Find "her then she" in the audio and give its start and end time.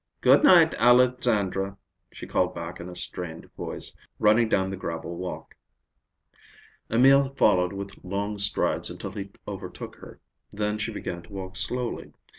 9.97-10.91